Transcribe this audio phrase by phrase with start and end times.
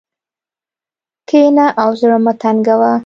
[1.27, 2.91] کښېنه او زړه مه تنګوه.